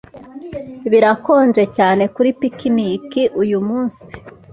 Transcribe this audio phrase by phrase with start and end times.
[0.91, 3.09] Birakonje cyane kuri picnic
[3.41, 4.09] uyumunsi.